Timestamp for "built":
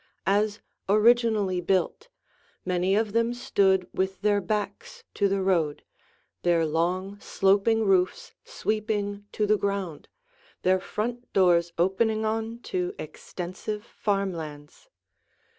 1.61-2.07